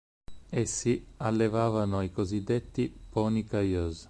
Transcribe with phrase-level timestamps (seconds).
[0.49, 3.99] Essi allevavano i cosiddetti "pony Cayuse".